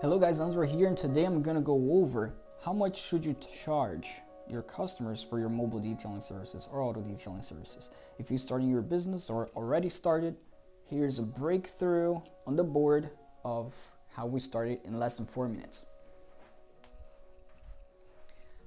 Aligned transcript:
Hello 0.00 0.16
guys, 0.16 0.38
Andre 0.38 0.68
here 0.68 0.86
and 0.86 0.96
today 0.96 1.24
I'm 1.24 1.42
gonna 1.42 1.60
go 1.60 1.98
over 2.00 2.32
how 2.64 2.72
much 2.72 3.02
should 3.02 3.26
you 3.26 3.34
charge 3.64 4.08
your 4.48 4.62
customers 4.62 5.24
for 5.24 5.40
your 5.40 5.48
mobile 5.48 5.80
detailing 5.80 6.20
services 6.20 6.68
or 6.70 6.82
auto 6.82 7.00
detailing 7.00 7.42
services. 7.42 7.90
If 8.16 8.30
you're 8.30 8.38
starting 8.38 8.70
your 8.70 8.80
business 8.80 9.28
or 9.28 9.48
already 9.56 9.88
started, 9.88 10.36
here's 10.84 11.18
a 11.18 11.24
breakthrough 11.24 12.20
on 12.46 12.54
the 12.54 12.62
board 12.62 13.10
of 13.44 13.74
how 14.06 14.26
we 14.26 14.38
started 14.38 14.78
in 14.84 15.00
less 15.00 15.16
than 15.16 15.26
four 15.26 15.48
minutes. 15.48 15.84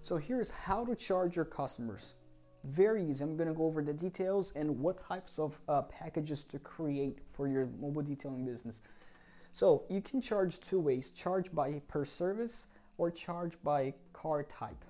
So 0.02 0.18
here's 0.18 0.52
how 0.52 0.84
to 0.84 0.98
charge 0.98 1.38
your 1.38 1.46
customers. 1.46 2.16
Very 2.66 3.06
easy. 3.06 3.24
I'm 3.24 3.38
gonna 3.38 3.54
go 3.54 3.68
over 3.68 3.82
the 3.82 3.94
details 3.94 4.52
and 4.54 4.80
what 4.80 4.98
types 4.98 5.40
of 5.40 5.58
uh, 5.70 5.84
packages 5.84 6.44
to 6.44 6.60
create 6.60 7.20
for 7.32 7.48
your 7.48 7.70
mobile 7.80 8.04
detailing 8.04 8.44
business. 8.44 8.82
So 9.52 9.84
you 9.90 10.02
can 10.02 10.22
charge 10.22 10.60
two 10.60 10.80
ways, 10.80 11.10
charge 11.12 11.52
by 11.52 11.82
per 11.88 12.06
service 12.06 12.68
or 12.98 13.12
charge 13.12 13.54
by 13.64 13.94
car 14.14 14.44
type. 14.44 14.86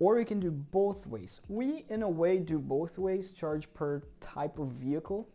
Or 0.00 0.18
you 0.18 0.24
can 0.24 0.40
do 0.40 0.50
both 0.50 1.06
ways. 1.06 1.40
We, 1.48 1.84
in 1.88 2.02
a 2.02 2.08
way, 2.08 2.38
do 2.38 2.58
both 2.58 2.98
ways, 2.98 3.30
charge 3.30 3.72
per 3.74 4.02
type 4.20 4.58
of 4.58 4.68
vehicle 4.68 5.28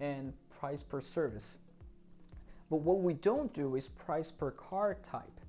and 0.00 0.32
price 0.58 0.82
per 0.82 1.00
service. 1.00 1.58
But 2.68 2.78
what 2.78 3.00
we 3.00 3.14
don't 3.14 3.52
do 3.52 3.76
is 3.76 3.88
price 3.88 4.30
per 4.30 4.50
car 4.50 4.96
type. 5.02 5.40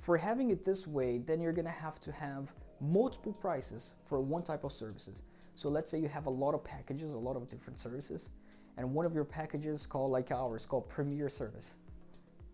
For 0.00 0.16
having 0.16 0.50
it 0.50 0.64
this 0.64 0.86
way, 0.86 1.18
then 1.18 1.40
you're 1.40 1.52
gonna 1.52 1.70
have 1.70 2.00
to 2.00 2.12
have 2.12 2.52
multiple 2.80 3.32
prices 3.32 3.94
for 4.04 4.20
one 4.20 4.42
type 4.42 4.64
of 4.64 4.72
services. 4.72 5.22
So 5.54 5.68
let's 5.68 5.90
say 5.90 5.98
you 5.98 6.08
have 6.08 6.26
a 6.26 6.30
lot 6.30 6.54
of 6.54 6.64
packages, 6.64 7.12
a 7.12 7.18
lot 7.18 7.36
of 7.36 7.48
different 7.48 7.78
services 7.78 8.28
and 8.76 8.92
one 8.92 9.06
of 9.06 9.14
your 9.14 9.24
packages 9.24 9.86
called 9.86 10.10
like 10.10 10.30
ours 10.30 10.66
called 10.66 10.88
Premier 10.88 11.28
Service. 11.28 11.74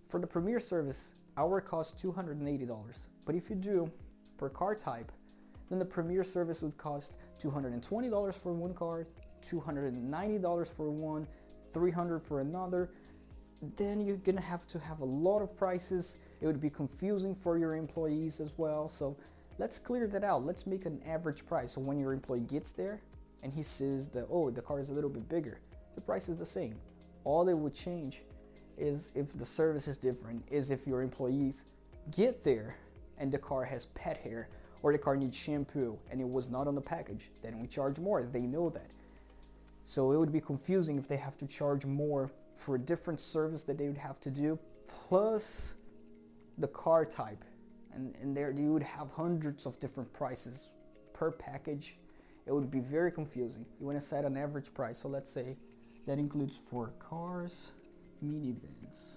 For 0.08 0.20
the 0.20 0.26
Premier 0.26 0.60
Service, 0.60 1.14
our 1.36 1.60
costs 1.60 2.02
$280. 2.02 3.06
But 3.24 3.34
if 3.34 3.48
you 3.48 3.56
do 3.56 3.90
per 4.36 4.48
car 4.48 4.74
type, 4.74 5.12
then 5.68 5.78
the 5.78 5.84
Premier 5.84 6.24
Service 6.24 6.62
would 6.62 6.76
cost 6.76 7.18
$220 7.40 8.34
for 8.34 8.52
one 8.52 8.74
car, 8.74 9.06
$290 9.42 10.74
for 10.74 10.90
one, 10.90 11.26
$300 11.72 12.22
for 12.22 12.40
another. 12.40 12.90
Then 13.76 14.00
you're 14.00 14.16
gonna 14.16 14.40
have 14.40 14.66
to 14.68 14.78
have 14.78 15.00
a 15.00 15.04
lot 15.04 15.40
of 15.40 15.56
prices. 15.56 16.18
It 16.40 16.46
would 16.46 16.60
be 16.60 16.70
confusing 16.70 17.34
for 17.34 17.56
your 17.56 17.76
employees 17.76 18.40
as 18.40 18.54
well. 18.56 18.88
So 18.88 19.16
let's 19.58 19.78
clear 19.78 20.06
that 20.08 20.24
out. 20.24 20.44
Let's 20.44 20.66
make 20.66 20.86
an 20.86 21.00
average 21.06 21.46
price. 21.46 21.72
So 21.72 21.80
when 21.80 22.00
your 22.00 22.12
employee 22.12 22.40
gets 22.40 22.72
there 22.72 23.00
and 23.42 23.52
he 23.52 23.62
says 23.62 24.08
that, 24.08 24.26
oh, 24.30 24.50
the 24.50 24.62
car 24.62 24.80
is 24.80 24.90
a 24.90 24.92
little 24.92 25.10
bit 25.10 25.28
bigger, 25.28 25.60
the 25.94 26.00
price 26.00 26.28
is 26.28 26.36
the 26.36 26.44
same. 26.44 26.76
All 27.24 27.44
that 27.44 27.56
would 27.56 27.74
change 27.74 28.22
is 28.78 29.12
if 29.14 29.36
the 29.36 29.44
service 29.44 29.86
is 29.86 29.96
different, 29.96 30.42
is 30.50 30.70
if 30.70 30.86
your 30.86 31.02
employees 31.02 31.64
get 32.10 32.42
there 32.42 32.76
and 33.18 33.30
the 33.30 33.38
car 33.38 33.64
has 33.64 33.86
pet 33.86 34.16
hair 34.16 34.48
or 34.82 34.92
the 34.92 34.98
car 34.98 35.16
needs 35.16 35.36
shampoo 35.36 35.98
and 36.10 36.20
it 36.20 36.28
was 36.28 36.48
not 36.48 36.66
on 36.66 36.74
the 36.74 36.80
package, 36.80 37.30
then 37.42 37.60
we 37.60 37.66
charge 37.66 37.98
more. 37.98 38.22
They 38.22 38.40
know 38.40 38.70
that. 38.70 38.90
So 39.84 40.12
it 40.12 40.16
would 40.18 40.32
be 40.32 40.40
confusing 40.40 40.98
if 40.98 41.08
they 41.08 41.16
have 41.16 41.36
to 41.38 41.46
charge 41.46 41.84
more 41.84 42.30
for 42.56 42.74
a 42.74 42.78
different 42.78 43.20
service 43.20 43.62
that 43.64 43.78
they 43.78 43.88
would 43.88 43.98
have 43.98 44.20
to 44.20 44.30
do, 44.30 44.58
plus 45.08 45.74
the 46.58 46.68
car 46.68 47.04
type. 47.04 47.44
And, 47.92 48.14
and 48.22 48.36
there 48.36 48.50
you 48.50 48.72
would 48.72 48.82
have 48.82 49.08
hundreds 49.10 49.66
of 49.66 49.78
different 49.80 50.12
prices 50.12 50.68
per 51.12 51.30
package. 51.30 51.96
It 52.46 52.52
would 52.52 52.70
be 52.70 52.80
very 52.80 53.10
confusing. 53.10 53.66
You 53.80 53.86
want 53.86 53.98
to 53.98 54.04
set 54.04 54.24
an 54.24 54.36
average 54.36 54.72
price. 54.72 55.00
So 55.00 55.08
let's 55.08 55.30
say 55.30 55.56
that 56.06 56.18
includes 56.18 56.56
four 56.56 56.92
cars, 56.98 57.72
minivans. 58.24 59.16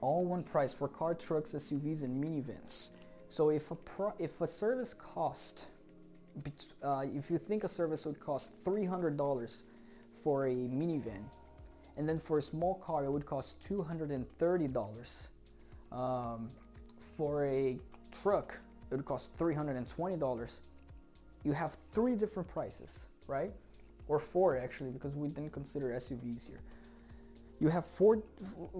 All 0.00 0.24
one 0.24 0.42
price 0.42 0.72
for 0.72 0.88
car, 0.88 1.14
trucks, 1.14 1.52
SUVs, 1.52 2.02
and 2.02 2.22
minivans. 2.22 2.90
So 3.30 3.50
if 3.50 3.70
a 3.70 3.76
if 4.18 4.40
a 4.40 4.46
service 4.46 4.94
cost, 4.94 5.66
uh, 6.82 7.04
if 7.14 7.30
you 7.30 7.38
think 7.38 7.64
a 7.64 7.68
service 7.68 8.06
would 8.06 8.20
cost 8.20 8.52
three 8.62 8.84
hundred 8.84 9.16
dollars 9.16 9.64
for 10.22 10.46
a 10.46 10.54
minivan, 10.54 11.24
and 11.96 12.08
then 12.08 12.18
for 12.18 12.38
a 12.38 12.42
small 12.42 12.74
car 12.74 13.04
it 13.04 13.10
would 13.10 13.26
cost 13.26 13.60
two 13.62 13.82
hundred 13.82 14.10
and 14.10 14.28
thirty 14.38 14.68
dollars. 14.68 15.28
Um, 15.92 16.50
for 17.16 17.46
a 17.46 17.78
truck 18.22 18.58
it 18.90 18.94
would 18.94 19.04
cost 19.04 19.30
three 19.36 19.54
hundred 19.54 19.76
and 19.76 19.88
twenty 19.88 20.16
dollars. 20.16 20.60
You 21.44 21.52
have 21.52 21.76
three 21.92 22.16
different 22.16 22.48
prices, 22.48 23.06
right? 23.26 23.52
Or 24.08 24.18
four 24.18 24.56
actually, 24.56 24.90
because 24.90 25.14
we 25.14 25.28
didn't 25.28 25.52
consider 25.52 25.88
SUVs 25.90 26.46
here. 26.46 26.60
You 27.58 27.68
have 27.68 27.86
four, 27.86 28.22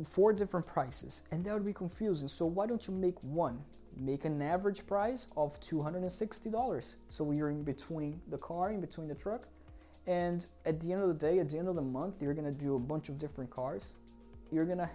four 0.04 0.32
different 0.32 0.66
prices, 0.66 1.22
and 1.30 1.44
that 1.44 1.54
would 1.54 1.64
be 1.64 1.72
confusing. 1.72 2.28
So 2.28 2.44
why 2.44 2.66
don't 2.66 2.86
you 2.86 2.92
make 2.92 3.14
one? 3.22 3.64
Make 3.96 4.26
an 4.26 4.42
average 4.42 4.86
price 4.86 5.28
of 5.36 5.58
$260. 5.60 6.96
So 7.08 7.30
you're 7.32 7.48
in 7.48 7.62
between 7.62 8.20
the 8.28 8.36
car, 8.36 8.70
in 8.70 8.80
between 8.80 9.08
the 9.08 9.14
truck, 9.14 9.48
and 10.06 10.46
at 10.66 10.78
the 10.80 10.92
end 10.92 11.02
of 11.02 11.08
the 11.08 11.14
day, 11.14 11.38
at 11.38 11.48
the 11.48 11.58
end 11.58 11.68
of 11.68 11.74
the 11.74 11.82
month, 11.82 12.20
you're 12.20 12.34
gonna 12.34 12.50
do 12.50 12.76
a 12.76 12.78
bunch 12.78 13.08
of 13.08 13.18
different 13.18 13.50
cars. 13.50 13.94
You're 14.52 14.66
gonna 14.66 14.90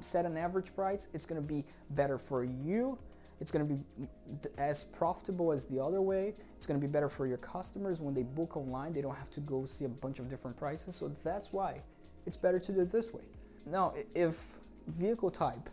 set 0.00 0.24
an 0.24 0.38
average 0.38 0.74
price. 0.74 1.08
It's 1.12 1.26
gonna 1.26 1.42
be 1.42 1.64
better 1.90 2.18
for 2.18 2.44
you 2.44 2.98
it's 3.40 3.50
going 3.50 3.66
to 3.66 3.74
be 3.74 4.08
as 4.58 4.84
profitable 4.84 5.52
as 5.52 5.64
the 5.64 5.82
other 5.82 6.02
way. 6.02 6.34
It's 6.56 6.66
going 6.66 6.80
to 6.80 6.84
be 6.84 6.90
better 6.90 7.08
for 7.08 7.26
your 7.26 7.36
customers 7.38 8.00
when 8.00 8.14
they 8.14 8.24
book 8.24 8.56
online. 8.56 8.92
They 8.92 9.00
don't 9.00 9.14
have 9.14 9.30
to 9.30 9.40
go 9.40 9.64
see 9.64 9.84
a 9.84 9.88
bunch 9.88 10.18
of 10.18 10.28
different 10.28 10.56
prices. 10.56 10.96
So 10.96 11.14
that's 11.22 11.52
why 11.52 11.82
it's 12.26 12.36
better 12.36 12.58
to 12.58 12.72
do 12.72 12.80
it 12.80 12.90
this 12.90 13.12
way. 13.12 13.22
Now, 13.64 13.94
if 14.14 14.40
vehicle 14.88 15.30
type, 15.30 15.70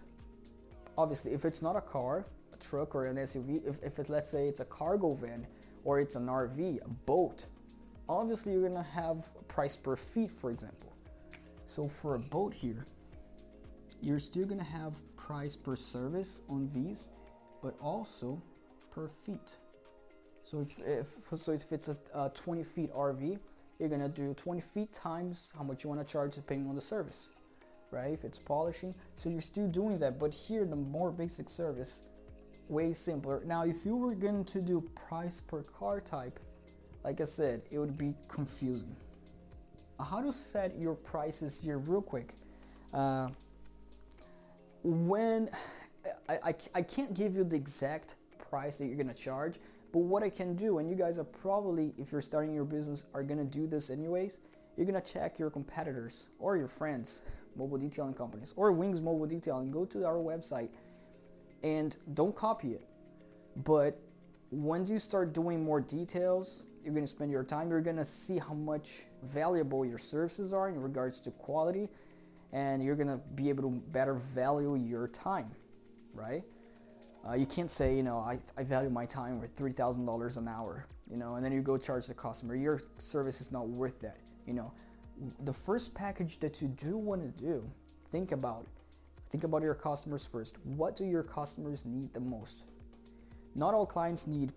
obviously, 0.98 1.34
if 1.34 1.44
it's 1.44 1.62
not 1.62 1.76
a 1.76 1.82
car, 1.82 2.26
a 2.54 2.58
truck, 2.58 2.94
or 2.94 3.08
an 3.08 3.18
SUV, 3.18 3.68
if, 3.68 3.82
if 3.82 3.98
it, 3.98 4.10
let's 4.10 4.30
say 4.30 4.48
it's 4.48 4.60
a 4.60 4.66
cargo 4.66 5.14
van 5.14 5.48
or 5.84 6.00
it's 6.00 6.16
an 6.16 6.28
RV, 6.28 6.86
a 6.86 6.90
boat, 7.06 7.46
obviously 8.08 8.52
you're 8.52 8.62
going 8.62 8.74
to 8.74 8.90
have 8.90 9.28
price 9.48 9.76
per 9.76 9.96
feet, 9.96 10.30
for 10.30 10.52
example. 10.52 10.94
So 11.66 11.88
for 11.88 12.16
a 12.16 12.20
boat 12.20 12.54
here, 12.54 12.86
you're 14.02 14.20
still 14.20 14.48
to 14.48 14.64
have 14.64 14.94
price 15.16 15.56
per 15.56 15.76
service 15.76 16.42
on 16.48 16.70
these 16.74 17.10
but 17.66 17.76
also 17.82 18.40
per 18.92 19.10
feet. 19.26 19.56
So 20.44 20.62
if, 20.62 20.88
if 21.34 21.40
so 21.42 21.52
if 21.52 21.72
it's 21.72 21.88
a, 21.88 21.98
a 22.14 22.30
20 22.30 22.64
feet 22.64 22.94
RV, 22.94 23.40
you're 23.80 23.90
gonna 23.90 24.08
do 24.08 24.36
20 24.36 24.62
feet 24.62 24.94
times 24.94 25.52
how 25.58 25.64
much 25.64 25.84
you 25.84 25.90
want 25.90 26.00
to 26.00 26.10
charge 26.10 26.36
depending 26.36 26.70
on 26.70 26.76
the 26.76 26.82
service, 26.82 27.28
right? 27.90 28.14
If 28.14 28.24
it's 28.24 28.38
polishing, 28.38 28.94
so 29.18 29.30
you're 29.30 29.42
still 29.42 29.68
doing 29.68 29.98
that. 29.98 30.20
But 30.20 30.32
here, 30.32 30.64
the 30.64 30.76
more 30.76 31.10
basic 31.10 31.50
service, 31.50 32.04
way 32.70 32.94
simpler. 32.94 33.42
Now, 33.44 33.66
if 33.66 33.84
you 33.84 33.96
were 33.96 34.14
going 34.14 34.46
to 34.46 34.62
do 34.62 34.88
price 35.10 35.42
per 35.48 35.64
car 35.64 36.00
type, 36.00 36.40
like 37.04 37.20
I 37.20 37.24
said, 37.24 37.64
it 37.72 37.80
would 37.80 37.98
be 37.98 38.14
confusing. 38.28 38.96
How 40.00 40.22
to 40.22 40.32
set 40.32 40.78
your 40.78 40.94
prices 40.94 41.60
here, 41.60 41.80
real 41.80 42.04
quick. 42.04 42.36
Uh, 42.94 43.30
when 44.84 45.50
I, 46.30 46.34
I, 46.50 46.56
I 46.76 46.82
can't 46.82 47.14
give 47.14 47.36
you 47.36 47.44
the 47.44 47.56
exact 47.56 48.16
price 48.38 48.78
that 48.78 48.86
you're 48.86 48.98
gonna 48.98 49.14
charge, 49.14 49.60
but 49.92 50.00
what 50.00 50.24
I 50.24 50.30
can 50.30 50.56
do, 50.56 50.80
and 50.80 50.90
you 50.90 50.96
guys 50.96 51.18
are 51.18 51.24
probably, 51.24 51.94
if 51.98 52.12
you're 52.12 52.22
starting 52.22 52.54
your 52.54 52.66
business, 52.66 53.06
are 53.14 53.24
gonna 53.24 53.46
do 53.46 53.68
this 53.68 53.90
anyways, 53.90 54.40
you're 54.76 54.86
gonna 54.86 55.02
check 55.02 55.40
your 55.40 55.50
competitors 55.50 56.28
or 56.40 56.58
your 56.58 56.68
friends, 56.68 57.22
mobile 57.56 57.78
detailing 57.78 58.14
companies, 58.14 58.54
or 58.56 58.72
Wings 58.72 59.02
Mobile 59.02 59.26
Detailing. 59.26 59.72
Go 59.72 59.86
to 59.86 60.06
our 60.06 60.16
website 60.16 60.70
and 61.64 61.96
don't 62.14 62.36
copy 62.36 62.74
it. 62.74 62.84
But 63.64 64.00
once 64.52 64.90
you 64.90 65.00
start 65.00 65.34
doing 65.34 65.64
more 65.64 65.80
details, 65.80 66.64
you're 66.84 66.94
gonna 66.94 67.08
spend 67.08 67.32
your 67.32 67.44
time, 67.44 67.70
you're 67.70 67.82
gonna 67.82 68.06
see 68.06 68.38
how 68.38 68.54
much 68.54 69.06
valuable 69.24 69.86
your 69.86 69.98
services 69.98 70.54
are 70.54 70.70
in 70.70 70.80
regards 70.82 71.20
to 71.22 71.32
quality, 71.32 71.90
and 72.52 72.84
you're 72.84 72.96
gonna 72.96 73.20
be 73.36 73.50
able 73.50 73.64
to 73.64 73.82
better 73.92 74.14
value 74.16 74.76
your 74.76 75.08
time 75.08 75.52
right? 76.16 76.44
Uh, 77.28 77.34
you 77.34 77.46
can't 77.46 77.72
say, 77.72 77.96
you 77.96 78.04
know, 78.04 78.20
I, 78.20 78.40
I 78.58 78.64
value 78.64 78.90
my 78.90 79.06
time 79.06 79.40
with 79.40 79.56
$3,000 79.56 80.38
an 80.38 80.48
hour, 80.48 80.86
you 81.10 81.18
know, 81.18 81.36
and 81.36 81.46
then 81.46 81.52
you 81.52 81.62
go 81.62 81.78
charge 81.78 82.08
the 82.08 82.14
customer. 82.14 82.56
Your 82.56 82.80
service 82.98 83.42
is 83.42 83.52
not 83.52 83.68
worth 83.68 84.00
that, 84.02 84.18
you 84.46 84.54
know. 84.54 84.72
The 85.46 85.54
first 85.54 85.94
package 85.96 86.40
that 86.40 86.62
you 86.62 86.68
do 86.68 86.98
want 86.98 87.22
to 87.22 87.44
do, 87.44 87.68
think 88.12 88.32
about. 88.32 88.68
Think 89.32 89.44
about 89.44 89.64
your 89.64 89.74
customers 89.74 90.28
first. 90.32 90.58
What 90.64 90.96
do 90.96 91.04
your 91.04 91.24
customers 91.24 91.84
need 91.86 92.14
the 92.14 92.20
most? 92.20 92.66
Not 93.56 93.74
all 93.74 93.86
clients 93.86 94.28
need, 94.28 94.54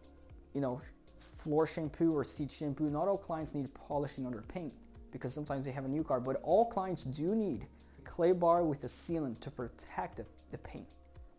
you 0.52 0.60
know, 0.60 0.80
floor 1.18 1.66
shampoo 1.66 2.14
or 2.14 2.22
seat 2.22 2.50
shampoo. 2.50 2.90
Not 2.90 3.08
all 3.08 3.16
clients 3.16 3.54
need 3.54 3.72
polishing 3.74 4.26
under 4.26 4.42
paint 4.42 4.72
because 5.10 5.32
sometimes 5.32 5.64
they 5.64 5.72
have 5.72 5.84
a 5.84 5.88
new 5.88 6.04
car, 6.04 6.20
but 6.20 6.40
all 6.42 6.66
clients 6.66 7.04
do 7.04 7.34
need 7.34 7.66
clay 8.04 8.32
bar 8.32 8.64
with 8.64 8.84
a 8.84 8.86
sealant 8.86 9.40
to 9.40 9.50
protect 9.50 10.20
the 10.50 10.58
paint. 10.58 10.86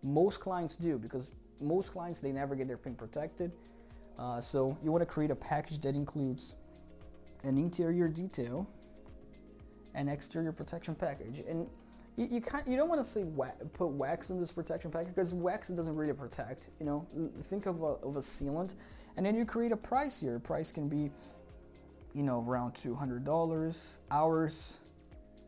Most 0.04 0.40
clients 0.40 0.76
do 0.76 0.98
because 0.98 1.32
most 1.62 1.92
clients 1.92 2.20
they 2.20 2.32
never 2.32 2.56
get 2.56 2.68
their 2.68 2.78
paint 2.78 2.98
protected. 2.98 3.52
Uh, 4.18 4.40
so 4.40 4.78
you 4.84 4.92
want 4.92 5.02
to 5.02 5.06
create 5.06 5.32
a 5.32 5.36
package 5.36 5.80
that 5.80 5.96
includes 5.96 6.56
an 7.44 7.58
interior 7.58 8.08
detail 8.08 8.68
and 9.96 10.10
exterior 10.10 10.52
protection 10.52 10.96
package. 10.96 11.44
And 11.48 11.68
you, 12.20 12.28
you 12.30 12.42
can't 12.42 12.68
you 12.68 12.76
don't 12.76 12.90
want 12.90 13.02
to 13.02 13.08
say 13.08 13.24
wa- 13.24 13.48
put 13.74 13.88
wax 13.88 14.30
on 14.30 14.40
this 14.40 14.52
protection 14.52 14.92
package 14.92 15.16
because 15.16 15.34
wax 15.34 15.70
doesn't 15.70 15.96
really 15.96 16.14
protect 16.14 16.68
you 16.80 16.86
know 16.86 17.08
think 17.50 17.66
of 17.66 17.82
a, 17.82 17.86
of 17.86 18.18
a 18.18 18.20
sealant 18.20 18.74
and 19.16 19.26
then 19.26 19.36
you 19.36 19.46
create 19.46 19.72
a 19.72 19.78
price 19.78 20.20
here 20.20 20.38
price 20.38 20.72
can 20.72 20.90
be 20.90 21.10
you 22.14 22.24
know 22.24 22.44
around 22.46 22.74
$200 22.74 23.98
hours 24.12 24.80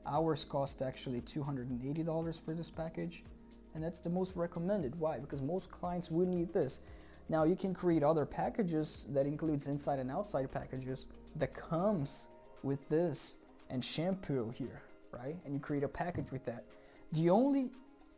hours 0.05 0.45
cost 0.45 0.81
actually 0.81 1.21
$280 1.21 2.45
for 2.45 2.53
this 2.53 2.71
package 2.71 3.23
and 3.73 3.83
that's 3.83 3.99
the 3.99 4.09
most 4.09 4.35
recommended 4.35 4.95
why 4.99 5.19
because 5.19 5.41
most 5.41 5.71
clients 5.71 6.11
will 6.11 6.25
need 6.25 6.51
this 6.53 6.81
now 7.29 7.43
you 7.43 7.55
can 7.55 7.73
create 7.73 8.03
other 8.03 8.25
packages 8.25 9.07
that 9.11 9.25
includes 9.25 9.67
inside 9.67 9.99
and 9.99 10.11
outside 10.11 10.51
packages 10.51 11.07
that 11.35 11.53
comes 11.53 12.27
with 12.63 12.87
this 12.89 13.37
and 13.69 13.83
shampoo 13.83 14.49
here 14.49 14.81
right? 15.11 15.35
And 15.45 15.53
you 15.53 15.59
create 15.59 15.83
a 15.83 15.87
package 15.87 16.31
with 16.31 16.45
that. 16.45 16.65
The 17.13 17.29
only 17.29 17.71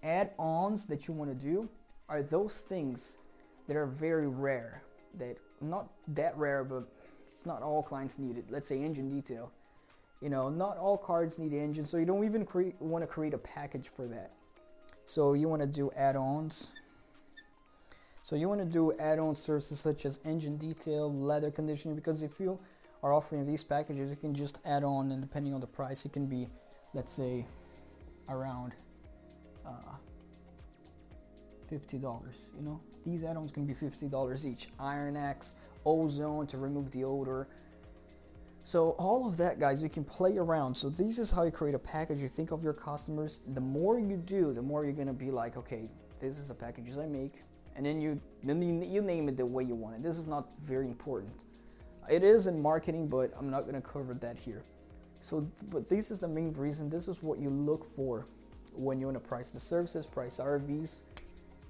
add-ons 0.03 0.85
that 0.87 1.07
you 1.07 1.13
want 1.13 1.31
to 1.31 1.35
do 1.35 1.69
are 2.09 2.21
those 2.21 2.59
things 2.59 3.17
that 3.67 3.75
are 3.77 3.85
very 3.85 4.27
rare, 4.27 4.83
that 5.17 5.37
not 5.61 5.89
that 6.09 6.37
rare, 6.37 6.63
but 6.63 6.83
it's 7.27 7.45
not 7.45 7.61
all 7.61 7.81
clients 7.81 8.19
need 8.19 8.37
it. 8.37 8.45
Let's 8.49 8.67
say 8.67 8.81
engine 8.81 9.09
detail. 9.09 9.51
You 10.21 10.29
know, 10.29 10.49
not 10.49 10.77
all 10.77 10.97
cards 10.97 11.39
need 11.39 11.53
engine, 11.53 11.85
so 11.85 11.97
you 11.97 12.05
don't 12.05 12.23
even 12.23 12.45
create, 12.45 12.75
want 12.79 13.03
to 13.03 13.07
create 13.07 13.33
a 13.33 13.37
package 13.37 13.89
for 13.89 14.07
that. 14.07 14.31
So 15.05 15.33
you 15.33 15.47
want 15.47 15.61
to 15.61 15.67
do 15.67 15.91
add-ons. 15.95 16.71
So 18.21 18.35
you 18.35 18.47
want 18.47 18.61
to 18.61 18.65
do 18.65 18.93
add-on 18.97 19.35
services 19.35 19.79
such 19.79 20.05
as 20.05 20.19
engine 20.23 20.57
detail, 20.57 21.13
leather 21.13 21.51
conditioning, 21.51 21.95
because 21.95 22.23
if 22.23 22.39
you 22.39 22.57
are 23.01 23.13
offering 23.13 23.45
these 23.45 23.63
packages, 23.63 24.09
you 24.09 24.15
can 24.15 24.33
just 24.33 24.59
add 24.63 24.83
on, 24.83 25.11
and 25.11 25.21
depending 25.21 25.53
on 25.53 25.59
the 25.59 25.67
price, 25.67 26.05
it 26.05 26.13
can 26.13 26.25
be 26.25 26.47
let's 26.93 27.11
say 27.11 27.45
around 28.29 28.73
uh, 29.65 29.95
$50 31.71 32.01
you 32.55 32.63
know 32.63 32.79
these 33.05 33.23
add-ons 33.23 33.51
can 33.51 33.65
be 33.65 33.73
$50 33.73 34.45
each 34.45 34.67
iron 34.79 35.17
X 35.17 35.53
ozone 35.85 36.47
to 36.47 36.57
remove 36.57 36.91
the 36.91 37.03
odor 37.03 37.47
so 38.63 38.91
all 38.91 39.27
of 39.27 39.37
that 39.37 39.59
guys 39.59 39.83
you 39.83 39.89
can 39.89 40.03
play 40.03 40.37
around 40.37 40.75
so 40.75 40.89
this 40.89 41.19
is 41.19 41.29
how 41.29 41.43
you 41.43 41.51
create 41.51 41.75
a 41.75 41.79
package 41.79 42.19
you 42.19 42.29
think 42.29 42.51
of 42.51 42.63
your 42.63 42.73
customers 42.73 43.41
the 43.53 43.61
more 43.61 43.99
you 43.99 44.17
do 44.17 44.53
the 44.53 44.61
more 44.61 44.85
you're 44.85 44.93
gonna 44.93 45.13
be 45.13 45.31
like 45.31 45.57
okay 45.57 45.89
this 46.19 46.37
is 46.37 46.47
the 46.47 46.53
packages 46.53 46.97
I 46.97 47.05
make 47.05 47.43
and 47.75 47.85
then 47.85 47.99
you 47.99 48.19
then 48.43 48.61
you 48.61 49.01
name 49.01 49.27
it 49.27 49.37
the 49.37 49.45
way 49.45 49.63
you 49.63 49.75
want 49.75 49.95
it 49.95 50.03
this 50.03 50.17
is 50.17 50.27
not 50.27 50.47
very 50.61 50.87
important 50.87 51.33
it 52.09 52.23
is 52.23 52.47
in 52.47 52.61
marketing 52.61 53.07
but 53.07 53.33
I'm 53.37 53.49
not 53.49 53.65
gonna 53.65 53.81
cover 53.81 54.13
that 54.15 54.37
here 54.37 54.63
so, 55.23 55.47
but 55.69 55.87
this 55.87 56.11
is 56.11 56.19
the 56.19 56.27
main 56.27 56.51
reason. 56.51 56.89
This 56.89 57.07
is 57.07 57.23
what 57.23 57.39
you 57.39 57.49
look 57.49 57.95
for 57.95 58.25
when 58.73 58.99
you 58.99 59.05
want 59.05 59.15
to 59.15 59.25
price 59.25 59.51
the 59.51 59.59
services, 59.59 60.05
price 60.05 60.37
RVs. 60.37 60.99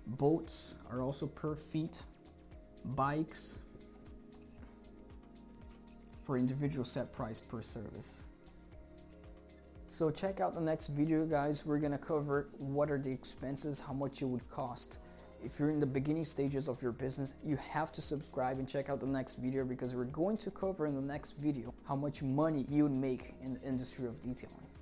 Boats 0.08 0.74
are 0.90 1.04
also 1.04 1.28
per 1.28 1.54
feet. 1.54 2.02
Bikes 2.84 3.60
for 6.26 6.38
individual 6.38 6.86
set 6.86 7.12
price 7.12 7.40
per 7.40 7.62
service. 7.62 8.22
So 9.88 10.10
check 10.10 10.40
out 10.40 10.56
the 10.56 10.62
next 10.62 10.88
video 10.88 11.26
guys. 11.26 11.66
We're 11.66 11.78
gonna 11.78 11.98
cover 11.98 12.48
what 12.58 12.90
are 12.90 12.98
the 12.98 13.12
expenses, 13.12 13.80
how 13.80 13.94
much 13.94 14.22
it 14.22 14.26
would 14.26 14.50
cost 14.50 15.00
if 15.44 15.60
you're 15.60 15.70
in 15.70 15.80
the 15.80 15.86
beginning 15.86 16.26
stages 16.26 16.68
of 16.68 16.82
your 16.82 16.92
business, 16.92 17.34
you 17.44 17.58
have 17.58 17.92
to 17.94 18.02
subscribe 18.02 18.60
and 18.60 18.68
check 18.68 18.90
out 18.90 19.00
the 19.00 19.06
next 19.06 19.36
video 19.36 19.66
because 19.66 19.96
we're 19.96 20.06
going 20.06 20.38
to 20.38 20.52
cover 20.52 20.88
in 20.88 20.96
the 20.96 21.02
next 21.02 21.32
video 21.38 21.74
how 21.88 21.96
much 21.96 22.24
money 22.24 22.66
you'd 22.70 22.92
make 22.92 23.34
in 23.42 23.56
the 23.56 23.62
industry 23.62 24.08
of 24.08 24.20
detailing. 24.22 24.73